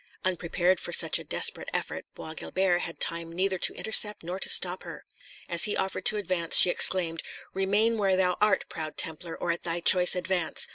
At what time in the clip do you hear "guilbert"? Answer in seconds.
2.33-2.79